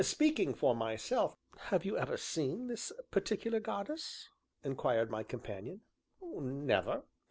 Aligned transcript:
Speaking 0.03 0.55
for 0.55 0.75
myself" 0.75 1.37
"Have 1.69 1.85
you 1.85 1.95
ever 1.95 2.17
seen 2.17 2.65
this 2.65 2.91
particular 3.11 3.59
Goddess?" 3.59 4.29
inquired 4.63 5.11
my 5.11 5.21
companion. 5.21 5.81
"Never." 6.19 7.03